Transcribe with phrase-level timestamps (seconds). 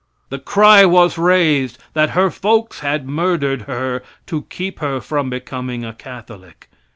[0.29, 5.85] The cry was raised that her folks had murdered her to keep her from becoming
[5.85, 6.69] a Catholic.